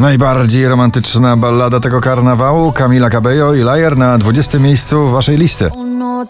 [0.00, 5.70] Najbardziej romantyczna ballada tego karnawału Camila Cabello i Liar na 20 miejscu waszej listy.
[5.72, 6.26] Oh no.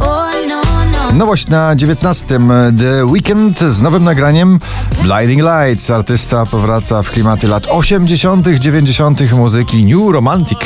[0.00, 0.60] Oh no.
[0.60, 1.12] Oh no.
[1.12, 2.38] Nowość na 19.
[2.78, 4.60] The Weekend z nowym nagraniem
[5.02, 5.90] Blinding Lights.
[5.90, 9.32] Artysta powraca w klimaty lat 80., 90.
[9.32, 10.58] muzyki New Romantic.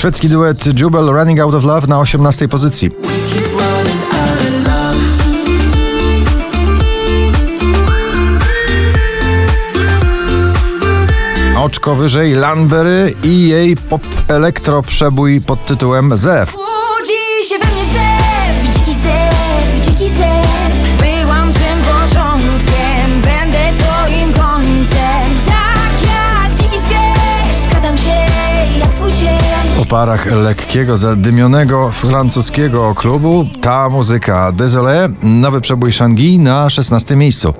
[0.00, 2.48] Szwedzki duet Jubel Running Out of Love na 18.
[2.48, 2.90] pozycji.
[11.58, 16.52] Oczko wyżej Lanbery i jej pop elektro przebój pod tytułem Zew.
[16.52, 20.39] Budzi się we mnie zew, dziki zew, dziki zew.
[29.90, 37.54] Parach lekkiego, zadymionego francuskiego klubu ta muzyka Désolé, nowy przebój Shangi na 16 miejscu.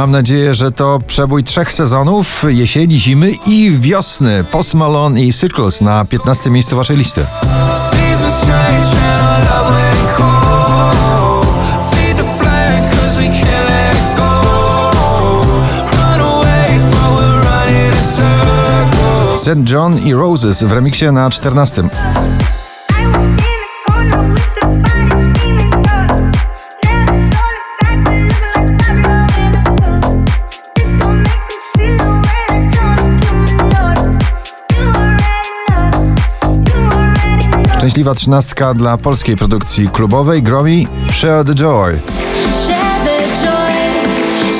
[0.00, 4.44] Mam nadzieję, że to przebój trzech sezonów, jesieni, zimy i wiosny.
[4.44, 7.26] Post Malone i Circles na 15 miejscu waszej listy.
[19.34, 19.70] St.
[19.70, 21.82] John i Roses w remiksie na 14.
[38.00, 42.00] Szczęśliwa trzynastka dla polskiej produkcji klubowej Gromi Share the Joy.
[42.66, 43.72] Share the joy,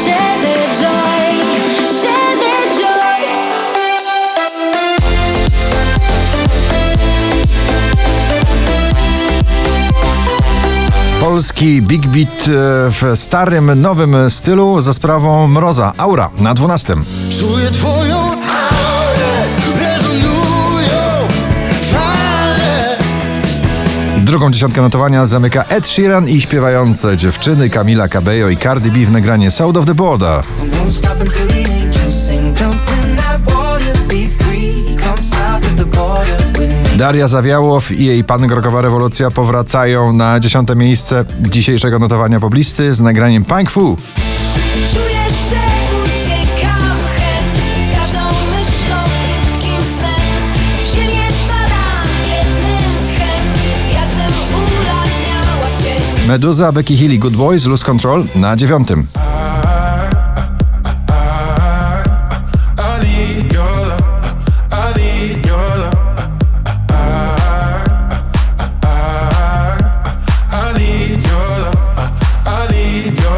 [0.05, 1.45] share the joy,
[2.01, 3.27] share the joy.
[11.21, 12.51] Polski big beat e,
[12.91, 15.93] w starym, nowym stylu za sprawą Mroza.
[15.99, 16.97] Aura na 12.
[17.39, 18.40] Czuję twoją
[24.31, 29.11] Drugą dziesiątkę notowania zamyka Ed Sheeran i śpiewające dziewczyny Camila Cabello i Cardi B w
[29.11, 30.43] nagranie South of the Border.
[36.97, 43.01] Daria Zawiałow i jej pan Grokowa Rewolucja powracają na dziesiąte miejsce dzisiejszego notowania poblisty z
[43.01, 43.97] nagraniem Punk Fu.
[56.31, 59.07] Meduza, Becky i Good Boys, Lose Control na dziewiątym.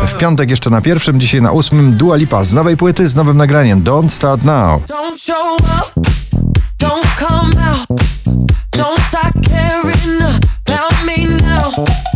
[0.06, 3.36] W piątek jeszcze na pierwszym, dzisiaj na ósmym Dua Lipa z nowej płyty z nowym
[3.36, 4.82] nagraniem Don't Start Now.
[4.82, 6.06] Don't show up,
[6.78, 7.88] don't come out,
[8.76, 9.32] don't start
[11.04, 12.11] me now.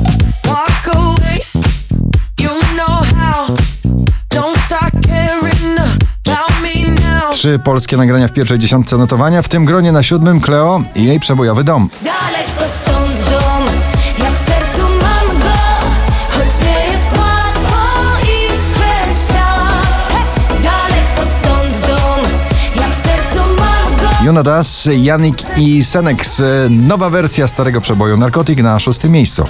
[7.37, 11.21] Trzy polskie nagrania w pierwszej dziesiątce notowania, w tym gronie na siódmym Cleo i jej
[11.21, 11.91] przebojowy dom.
[12.03, 13.65] Daleko stąd dom,
[14.19, 15.49] ja w sercu mam go,
[16.31, 17.77] choć nie jest łatwo
[18.23, 20.09] iść przez świat.
[20.09, 20.63] Hej!
[20.63, 22.21] Daleko stąd dom,
[22.77, 24.25] ja w sercu mam go.
[24.25, 26.43] Jonadas, Janik i Senex.
[26.71, 29.45] Nowa wersja starego przeboju Narkotik na szóstym miejscu.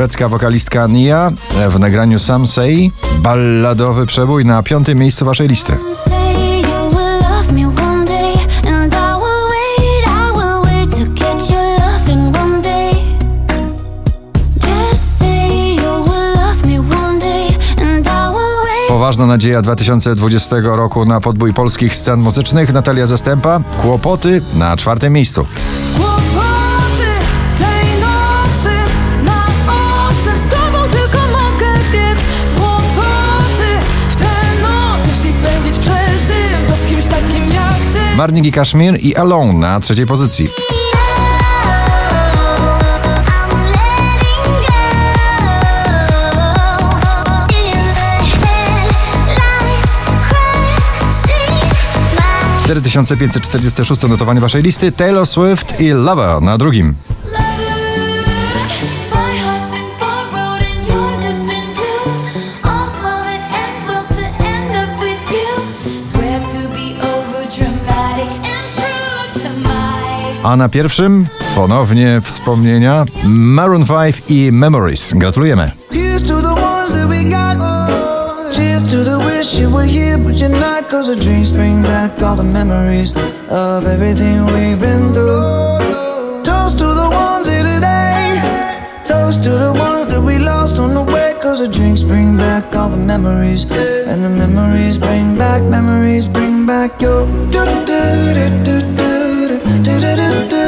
[0.00, 1.30] Szwedzka wokalistka Nia
[1.70, 5.76] w nagraniu Say balladowy przebój na piątym miejscu waszej listy.
[18.88, 23.60] Poważna nadzieja 2020 roku na podbój polskich scen muzycznych Natalia Zastępa.
[23.82, 25.46] Kłopoty na czwartym miejscu.
[38.20, 40.48] Marnik i Kashmir i Alone na trzeciej pozycji.
[52.66, 56.94] ...4546 notowanie waszej listy Taylor Swift i Lover na drugim.
[70.42, 75.12] A na pierwszym ponownie wspomnienia Maroon 5 i Memories.
[75.14, 75.70] Gratulujemy.
[75.90, 77.00] Toast to the ones
[89.44, 91.34] to the ones that we lost on the way.
[91.42, 93.64] Cause the drinks bring back all the memories.
[94.06, 97.26] And the memories bring back, memories bring back your.
[99.78, 100.59] do do do do.